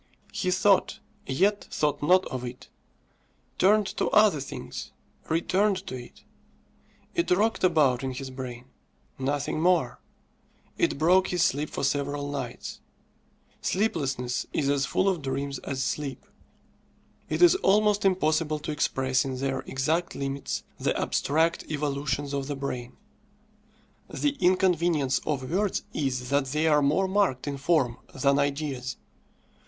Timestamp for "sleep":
11.43-11.69, 15.83-16.25